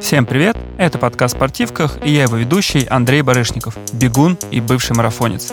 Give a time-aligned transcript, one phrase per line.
[0.00, 0.56] Всем привет!
[0.78, 5.52] Это подкаст «Спортивках» и я его ведущий Андрей Барышников, бегун и бывший марафонец.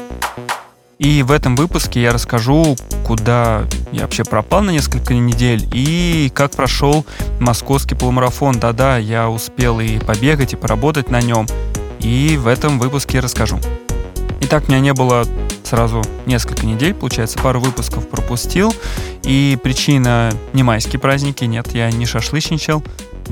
[1.00, 2.76] И в этом выпуске я расскажу,
[3.06, 7.06] куда я вообще пропал на несколько недель и как прошел
[7.40, 8.60] московский полумарафон.
[8.60, 11.48] Да-да, я успел и побегать, и поработать на нем.
[12.00, 13.60] И в этом выпуске расскажу.
[14.42, 15.26] Итак, меня не было
[15.64, 18.76] сразу несколько недель, получается, пару выпусков пропустил.
[19.24, 22.84] И причина не майские праздники, нет, я не шашлычничал.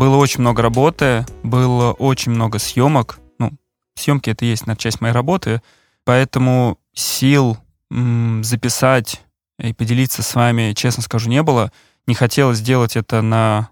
[0.01, 3.19] Было очень много работы, было очень много съемок.
[3.37, 3.51] Ну,
[3.93, 5.61] съемки это есть на часть моей работы,
[6.05, 7.59] поэтому сил
[7.91, 9.21] м, записать
[9.59, 11.71] и поделиться с вами, честно скажу, не было.
[12.07, 13.69] Не хотелось сделать это на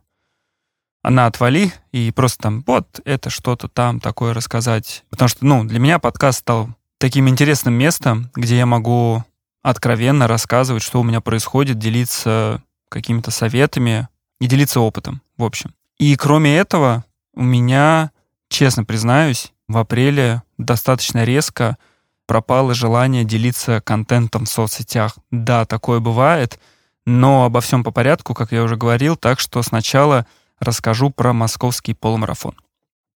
[1.02, 5.06] она отвали и просто там вот это что-то там такое рассказать.
[5.10, 9.24] Потому что, ну, для меня подкаст стал таким интересным местом, где я могу
[9.64, 14.10] откровенно рассказывать, что у меня происходит, делиться какими-то советами
[14.40, 15.74] и делиться опытом, в общем.
[16.00, 17.04] И кроме этого,
[17.36, 18.12] у меня,
[18.48, 21.78] честно признаюсь, в апреле достаточно резко
[22.26, 25.18] пропало желание делиться контентом в соцсетях.
[25.30, 26.60] Да, такое бывает,
[27.06, 30.26] но обо всем по порядку, как я уже говорил, так что сначала
[30.60, 32.56] расскажу про московский полумарафон.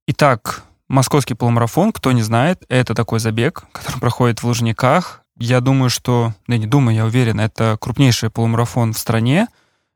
[0.08, 5.23] Итак, московский полумарафон, кто не знает, это такой забег, который проходит в Лужниках.
[5.38, 9.48] Я думаю, что, да не думаю, я уверен, это крупнейший полумарафон в стране.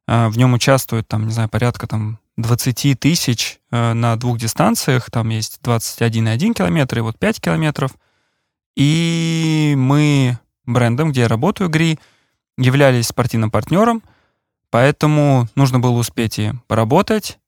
[0.08, 5.09] А, в нем участвует, там, не знаю, порядка там 20 тысяч э, на двух дистанциях.
[5.09, 7.91] Там есть 21,1 километр и вот 5 километров.
[8.75, 12.00] И мы брендом, где я работаю, ГРИ,
[12.58, 14.03] являлись спортивным партнером,
[14.69, 17.39] поэтому нужно было успеть и поработать,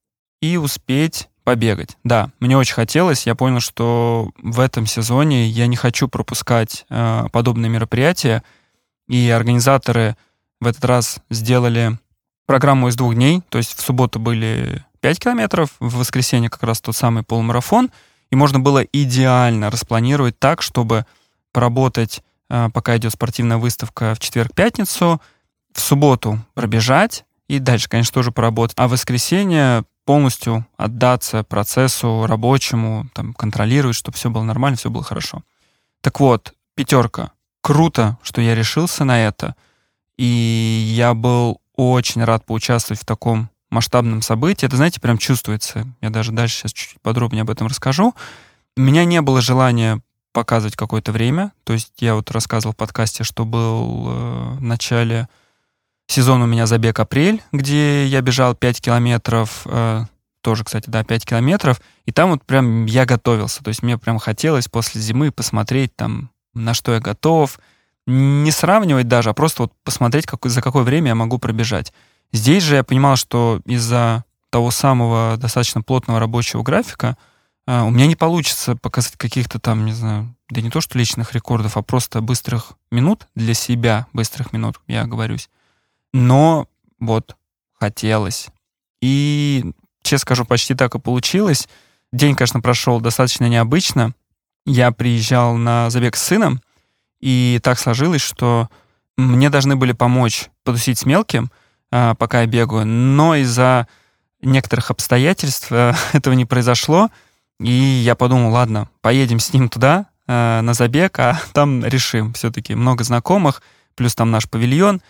[0.41, 1.97] и успеть побегать.
[2.03, 3.25] Да, мне очень хотелось.
[3.25, 8.43] Я понял, что в этом сезоне я не хочу пропускать э, подобные мероприятия.
[9.07, 10.17] И организаторы
[10.59, 11.97] в этот раз сделали
[12.47, 16.81] программу из двух дней, то есть в субботу были 5 километров, в воскресенье как раз
[16.81, 17.91] тот самый полумарафон,
[18.31, 21.05] и можно было идеально распланировать так, чтобы
[21.51, 25.21] поработать, э, пока идет спортивная выставка в четверг-пятницу,
[25.73, 33.07] в субботу пробежать, и дальше, конечно, тоже поработать, а в воскресенье полностью отдаться процессу рабочему,
[33.13, 35.43] там, контролировать, чтобы все было нормально, все было хорошо.
[36.01, 37.33] Так вот, пятерка.
[37.61, 39.55] Круто, что я решился на это.
[40.17, 44.65] И я был очень рад поучаствовать в таком масштабном событии.
[44.65, 45.87] Это, знаете, прям чувствуется.
[46.01, 48.13] Я даже дальше сейчас чуть-чуть подробнее об этом расскажу.
[48.75, 50.01] У меня не было желания
[50.33, 51.51] показывать какое-то время.
[51.63, 55.27] То есть я вот рассказывал в подкасте, что был э, в начале
[56.07, 60.05] сезона у меня забег апрель, где я бежал 5 километров, э,
[60.41, 63.63] тоже, кстати, да, 5 километров, и там вот прям я готовился.
[63.63, 67.59] То есть мне прям хотелось после зимы посмотреть там, на что я готов,
[68.07, 71.93] не сравнивать даже, а просто вот посмотреть, как, за какое время я могу пробежать.
[72.31, 77.17] Здесь же я понимал, что из-за того самого достаточно плотного рабочего графика
[77.67, 81.33] а, у меня не получится показать каких-то там, не знаю, да не то что личных
[81.33, 85.49] рекордов, а просто быстрых минут для себя, быстрых минут, я говорюсь.
[86.13, 86.67] Но
[86.99, 87.35] вот
[87.73, 88.47] хотелось.
[89.01, 91.67] И, честно скажу, почти так и получилось.
[92.13, 94.13] День, конечно, прошел достаточно необычно.
[94.65, 96.61] Я приезжал на забег с сыном,
[97.19, 98.69] и так сложилось, что
[99.17, 101.51] мне должны были помочь потусить с мелким,
[101.91, 103.87] а, пока я бегаю, но из-за
[104.41, 107.09] некоторых обстоятельств э, этого не произошло,
[107.59, 112.33] и я подумал, ладно, поедем с ним туда, э, на забег, а там решим.
[112.33, 113.61] Все-таки много знакомых,
[113.95, 115.01] плюс там наш павильон,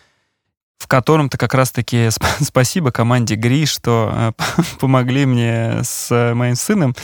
[0.78, 6.96] в котором-то как раз-таки сп- спасибо команде ГРИ, что э, помогли мне с моим сыном,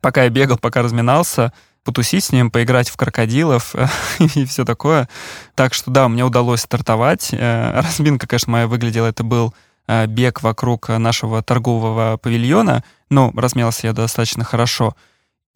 [0.00, 1.52] пока я бегал, пока разминался,
[1.84, 3.74] потусить с ним, поиграть в крокодилов
[4.18, 5.08] и все такое.
[5.54, 7.30] Так что да, мне удалось стартовать.
[7.32, 9.54] Э, разминка, конечно, моя выглядела, это был
[9.86, 14.96] э, бег вокруг нашего торгового павильона, но размялся я достаточно хорошо.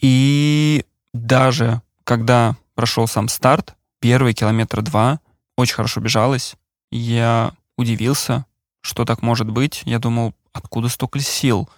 [0.01, 5.21] И даже когда прошел сам старт, первый километр два,
[5.57, 6.55] очень хорошо бежалось.
[6.91, 8.45] Я удивился,
[8.81, 9.83] что так может быть.
[9.85, 11.69] Я думал, откуда столько сил?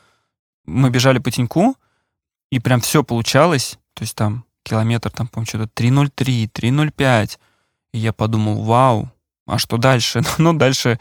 [0.66, 1.76] Мы бежали по теньку,
[2.50, 3.78] и прям все получалось.
[3.99, 7.39] То есть там километр, там, по-моему, что-то 3.03, 3.05.
[7.95, 9.11] И я подумал, вау,
[9.45, 10.23] а что дальше?
[10.39, 11.00] ну, дальше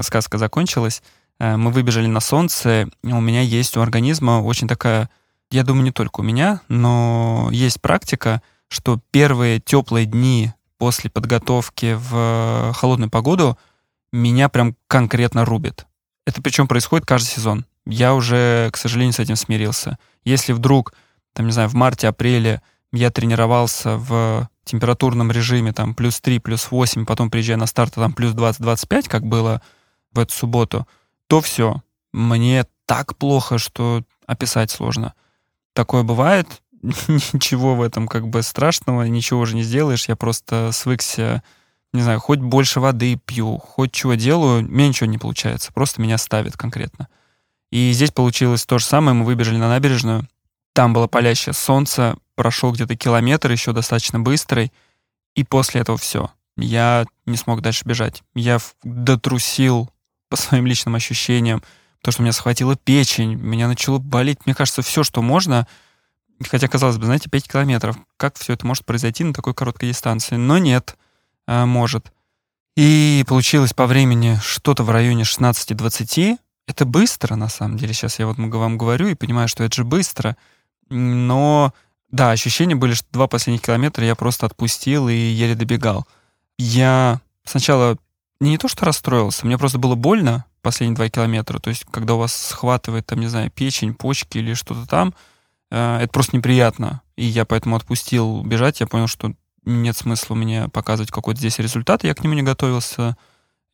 [0.00, 1.04] сказка закончилась.
[1.38, 2.88] Э, мы выбежали на солнце.
[3.04, 5.08] У меня есть у организма очень такая,
[5.52, 11.96] я думаю, не только у меня, но есть практика, что первые теплые дни после подготовки
[11.96, 13.56] в холодную погоду
[14.12, 15.86] меня прям конкретно рубит.
[16.26, 17.66] Это причем происходит каждый сезон.
[17.86, 19.96] Я уже, к сожалению, с этим смирился.
[20.24, 20.92] Если вдруг,
[21.36, 22.62] там, не знаю, в марте-апреле
[22.92, 28.14] я тренировался в температурном режиме, там, плюс 3, плюс 8, потом приезжая на старт, там,
[28.14, 29.60] плюс 20-25, как было
[30.12, 30.88] в эту субботу,
[31.26, 35.12] то все, мне так плохо, что описать сложно.
[35.74, 36.48] Такое бывает,
[36.82, 41.42] ничего в этом как бы страшного, ничего уже не сделаешь, я просто свыкся,
[41.92, 46.16] не знаю, хоть больше воды пью, хоть чего делаю, мне ничего не получается, просто меня
[46.16, 47.08] ставит конкретно.
[47.70, 50.26] И здесь получилось то же самое, мы выбежали на набережную,
[50.76, 54.74] там было палящее солнце, прошел где-то километр, еще достаточно быстрый,
[55.34, 56.30] и после этого все.
[56.58, 58.22] Я не смог дальше бежать.
[58.34, 59.90] Я дотрусил
[60.28, 61.62] по своим личным ощущениям,
[62.02, 65.66] то, что меня схватила печень, меня начало болеть, мне кажется, все, что можно,
[66.46, 70.36] хотя, казалось бы, знаете, 5 километров, как все это может произойти на такой короткой дистанции?
[70.36, 70.98] Но нет,
[71.46, 72.12] а, может.
[72.76, 76.36] И получилось по времени что-то в районе 16-20.
[76.66, 77.94] Это быстро, на самом деле.
[77.94, 80.36] Сейчас я вот вам говорю и понимаю, что это же быстро.
[80.88, 81.72] Но,
[82.10, 86.06] да, ощущения были, что два последних километра я просто отпустил и еле добегал.
[86.58, 87.98] Я сначала
[88.40, 91.58] не то что расстроился, мне просто было больно, последние два километра.
[91.58, 95.14] То есть, когда у вас схватывает, там, не знаю, печень, почки или что-то там,
[95.70, 97.02] э, это просто неприятно.
[97.16, 98.80] И я поэтому отпустил бежать.
[98.80, 99.32] Я понял, что
[99.64, 102.04] нет смысла мне показывать какой-то здесь результат.
[102.04, 103.16] Я к нему не готовился.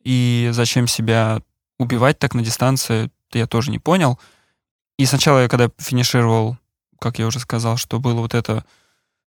[0.03, 1.41] И зачем себя
[1.79, 4.19] убивать так на дистанции, я тоже не понял.
[4.97, 6.57] И сначала я, когда финишировал,
[7.03, 8.65] как я уже сказал, что было вот это...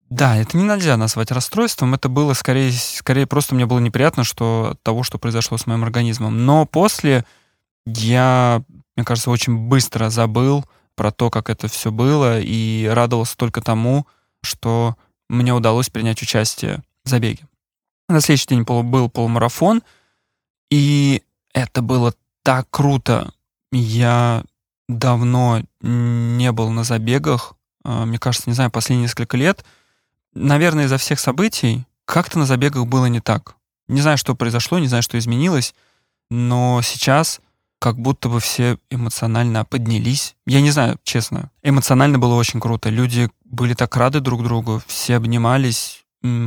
[0.10, 4.72] Да, это не нельзя назвать расстройством, это было скорее, скорее просто мне было неприятно, что
[4.74, 6.46] от того, что произошло с моим организмом.
[6.46, 7.26] Но после
[7.86, 8.62] я,
[8.98, 10.66] мне кажется, очень быстро забыл
[10.96, 14.06] про то, как это все было, и радовался только тому,
[14.44, 14.98] что
[15.30, 17.48] мне удалось принять участие в забеге.
[18.10, 19.82] На следующий день был полумарафон,
[20.70, 21.24] и
[21.54, 22.14] это было
[22.44, 23.32] так круто.
[23.72, 24.44] Я
[24.90, 29.66] давно не был на забегах, мне кажется, не знаю, последние несколько лет.
[30.34, 33.56] Наверное, из-за всех событий как-то на забегах было не так.
[33.88, 35.74] Не знаю, что произошло, не знаю, что изменилось,
[36.30, 37.42] но сейчас
[37.80, 40.36] как будто бы все эмоционально поднялись.
[40.46, 41.50] Я не знаю, честно.
[41.64, 42.90] Эмоционально было очень круто.
[42.90, 46.06] Люди были так рады друг другу, все обнимались.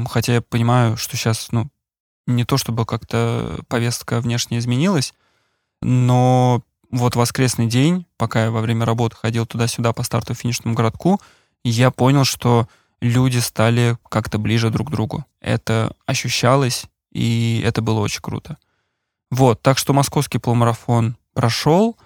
[0.09, 1.69] Хотя я понимаю, что сейчас, ну,
[2.27, 5.13] не то чтобы как-то повестка внешне изменилась,
[5.83, 11.21] но вот воскресный день, пока я во время работы ходил туда-сюда по старту финишному городку,
[11.65, 12.69] я понял, что
[13.01, 15.25] люди стали как-то ближе друг к другу.
[15.41, 18.59] Это ощущалось, и это было очень круто.
[19.31, 21.97] Вот, так что московский полумарафон прошел.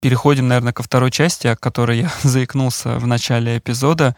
[0.00, 4.16] Переходим, наверное, ко второй части, о которой я заикнулся в начале эпизода.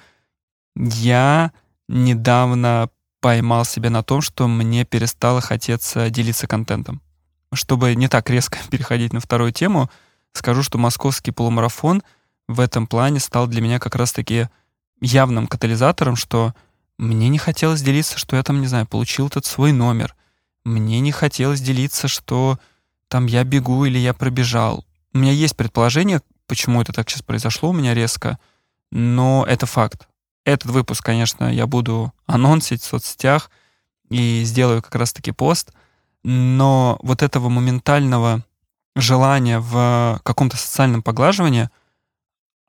[0.75, 1.53] Я
[1.89, 7.01] недавно поймал себя на том, что мне перестало хотеться делиться контентом.
[7.53, 9.91] Чтобы не так резко переходить на вторую тему,
[10.33, 12.03] скажу, что московский полумарафон
[12.49, 14.49] в этом плане стал для меня как раз-таки
[15.01, 16.55] явным катализатором, что
[16.99, 20.15] мне не хотелось делиться, что я там, не знаю, получил этот свой номер.
[20.65, 22.59] Мне не хотелось делиться, что
[23.09, 24.85] там я бегу или я пробежал.
[25.13, 28.39] У меня есть предположение, почему это так сейчас произошло у меня резко,
[28.91, 30.09] но это факт.
[30.45, 33.51] Этот выпуск, конечно, я буду анонсить в соцсетях
[34.09, 35.73] и сделаю как раз-таки пост,
[36.29, 38.45] но вот этого моментального
[38.97, 41.71] желания в каком-то социальном поглаживании,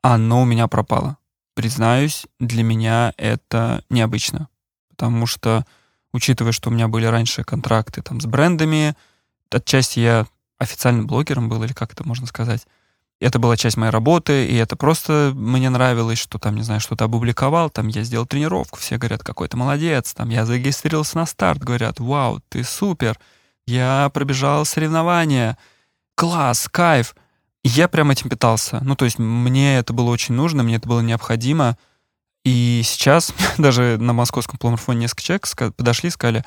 [0.00, 1.16] оно у меня пропало.
[1.54, 4.48] Признаюсь, для меня это необычно,
[4.90, 5.66] потому что,
[6.12, 8.94] учитывая, что у меня были раньше контракты там с брендами,
[9.50, 10.26] отчасти я
[10.58, 12.64] официальным блогером был, или как это можно сказать.
[13.20, 17.06] Это была часть моей работы, и это просто мне нравилось, что там, не знаю, что-то
[17.06, 21.58] опубликовал, там я сделал тренировку, все говорят, какой то молодец, там я зарегистрировался на старт,
[21.58, 23.18] говорят, вау, ты супер,
[23.68, 25.58] я пробежал соревнования,
[26.14, 27.14] класс, кайф.
[27.62, 28.80] Я прям этим питался.
[28.82, 31.76] Ну, то есть мне это было очень нужно, мне это было необходимо.
[32.44, 36.44] И сейчас даже на московском полумарафоне несколько человек подошли и сказали,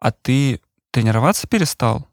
[0.00, 2.08] а ты тренироваться перестал?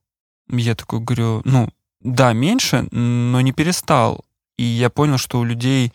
[0.49, 1.69] Я такой говорю, ну,
[2.01, 4.25] да, меньше, но не перестал.
[4.57, 5.93] И я понял, что у людей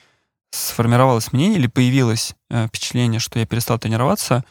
[0.50, 4.44] сформировалось мнение или появилось э, впечатление, что я перестал тренироваться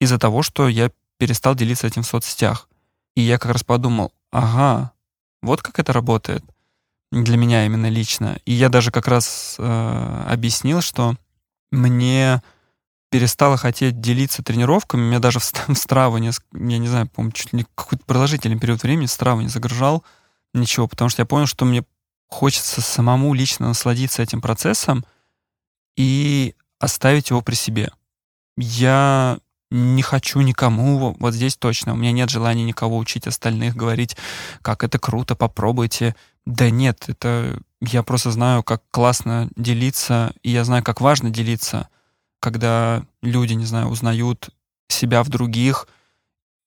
[0.00, 2.68] из-за того, что я перестал делиться этим в соцсетях.
[3.16, 4.92] И я как раз подумал, ага,
[5.42, 6.44] вот как это работает
[7.12, 8.38] для меня именно лично.
[8.44, 11.14] И я даже как раз э, объяснил, что
[11.70, 12.42] мне
[13.10, 15.02] перестала хотеть делиться тренировками.
[15.02, 18.82] Меня даже в, в Страву, не, я не знаю, помню, чуть ли какой-то продолжительный период
[18.82, 20.04] времени Страву не загружал
[20.52, 21.84] ничего, потому что я понял, что мне
[22.28, 25.04] хочется самому лично насладиться этим процессом
[25.96, 27.92] и оставить его при себе.
[28.56, 29.38] Я
[29.70, 34.16] не хочу никому, вот здесь точно, у меня нет желания никого учить остальных, говорить,
[34.62, 36.14] как это круто, попробуйте.
[36.46, 41.88] Да нет, это я просто знаю, как классно делиться, и я знаю, как важно делиться—
[42.44, 44.50] когда люди, не знаю, узнают
[44.88, 45.88] себя в других,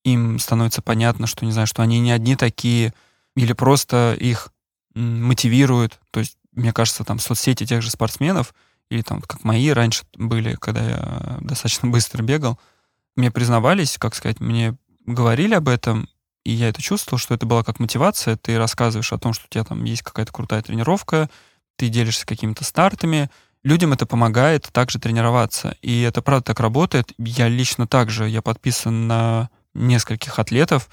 [0.03, 2.95] им становится понятно, что, не знаю, что они не одни такие,
[3.35, 4.51] или просто их
[4.95, 5.99] мотивируют.
[6.09, 8.55] То есть мне кажется, там соцсети тех же спортсменов,
[8.89, 12.57] или там, как мои раньше были, когда я достаточно быстро бегал,
[13.17, 16.07] мне признавались, как сказать, мне говорили об этом,
[16.45, 18.37] и я это чувствовал, что это была как мотивация.
[18.37, 21.29] Ты рассказываешь о том, что у тебя там есть какая-то крутая тренировка,
[21.75, 23.29] ты делишься какими-то стартами.
[23.63, 25.75] Людям это помогает также тренироваться.
[25.81, 27.11] И это правда так работает.
[27.17, 30.89] Я лично также, я подписан на нескольких атлетов,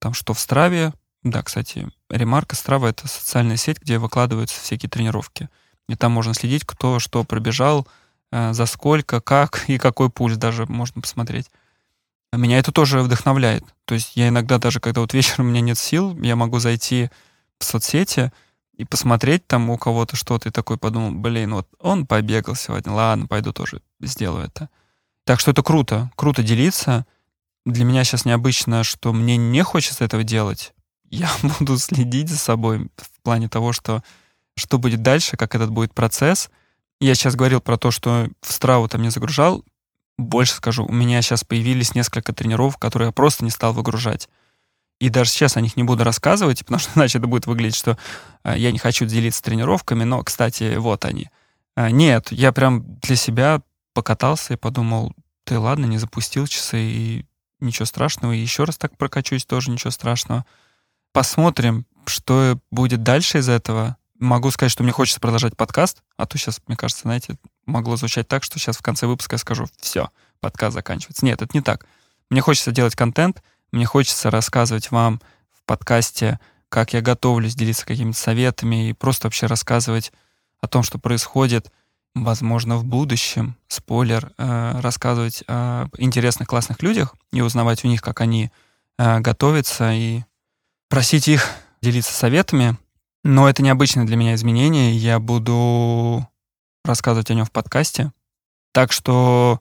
[0.00, 5.48] там что в Страве, да, кстати, ремарка Страва— это социальная сеть, где выкладываются всякие тренировки.
[5.88, 7.86] И там можно следить, кто что пробежал,
[8.32, 11.50] за сколько, как и какой пульс даже можно посмотреть.
[12.32, 13.64] Меня это тоже вдохновляет.
[13.86, 17.10] То есть я иногда даже, когда вот вечером у меня нет сил, я могу зайти
[17.58, 18.32] в соцсети
[18.76, 23.26] и посмотреть там у кого-то что-то, и такой подумал, блин, вот он побегал сегодня, ладно,
[23.26, 24.68] пойду тоже сделаю это.
[25.24, 27.04] Так что это круто, круто делиться.
[27.66, 30.72] Для меня сейчас необычно, что мне не хочется этого делать.
[31.10, 34.02] Я буду следить за собой в плане того, что
[34.56, 36.50] что будет дальше, как этот будет процесс.
[37.00, 39.64] Я сейчас говорил про то, что в Страву там не загружал.
[40.18, 44.28] Больше скажу, у меня сейчас появились несколько тренировок, которые я просто не стал выгружать.
[45.00, 47.96] И даже сейчас о них не буду рассказывать, потому что иначе это будет выглядеть, что
[48.44, 51.30] э, я не хочу делиться тренировками, но, кстати, вот они.
[51.74, 53.62] Э, нет, я прям для себя
[53.94, 55.14] покатался и подумал,
[55.44, 57.26] ты ладно, не запустил часы, и
[57.60, 60.44] ничего страшного, и еще раз так прокачусь, тоже ничего страшного.
[61.12, 63.96] Посмотрим, что будет дальше из этого.
[64.20, 68.28] Могу сказать, что мне хочется продолжать подкаст, а то сейчас, мне кажется, знаете, могло звучать
[68.28, 70.10] так, что сейчас в конце выпуска я скажу, все,
[70.40, 71.24] подкаст заканчивается.
[71.24, 71.86] Нет, это не так.
[72.28, 78.18] Мне хочется делать контент, мне хочется рассказывать вам в подкасте, как я готовлюсь, делиться какими-то
[78.18, 80.12] советами и просто вообще рассказывать
[80.60, 81.72] о том, что происходит,
[82.14, 88.20] возможно, в будущем, спойлер, э, рассказывать о интересных, классных людях и узнавать у них, как
[88.20, 88.50] они
[88.98, 90.24] э, готовятся, и
[90.88, 91.48] просить их
[91.80, 92.76] делиться советами.
[93.22, 94.96] Но это необычное для меня изменение.
[94.96, 96.26] Я буду
[96.84, 98.12] рассказывать о нем в подкасте.
[98.72, 99.60] Так что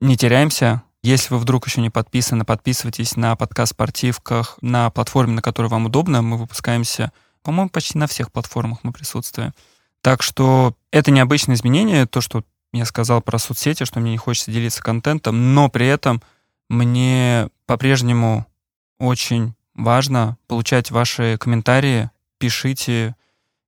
[0.00, 0.82] не теряемся.
[1.02, 5.86] Если вы вдруг еще не подписаны, подписывайтесь на подкаст «Спортивках» на платформе, на которой вам
[5.86, 6.22] удобно.
[6.22, 7.12] Мы выпускаемся,
[7.42, 9.52] по-моему, почти на всех платформах мы присутствуем.
[10.00, 14.50] Так что это необычное изменение, то, что я сказал про соцсети, что мне не хочется
[14.50, 16.22] делиться контентом, но при этом
[16.68, 18.46] мне по-прежнему
[18.98, 23.16] очень важно получать ваши комментарии, пишите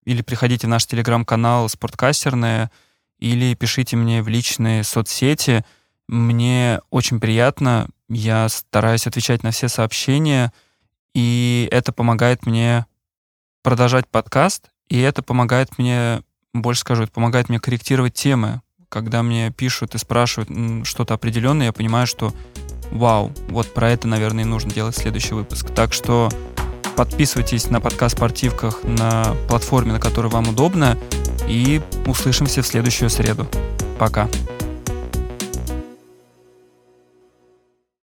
[0.04, 2.70] или приходите в наш телеграм-канал «Спорткастерная»,
[3.18, 5.64] или пишите мне в личные соцсети.
[6.06, 10.52] Мне очень приятно, я стараюсь отвечать на все сообщения,
[11.14, 12.86] и это помогает мне
[13.62, 16.22] продолжать подкаст, и это помогает мне,
[16.54, 18.62] больше скажу, это помогает мне корректировать темы.
[18.88, 22.32] Когда мне пишут и спрашивают что-то определенное, я понимаю, что
[22.90, 25.70] вау, вот про это, наверное, и нужно делать следующий выпуск.
[25.74, 26.30] Так что
[26.98, 30.98] подписывайтесь на подкаст «Спортивках» на платформе, на которой вам удобно,
[31.46, 33.46] и услышимся в следующую среду.
[34.00, 34.28] Пока.